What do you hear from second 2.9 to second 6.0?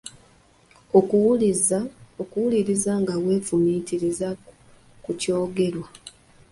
nga weefumiitiriza ku kyogerwa.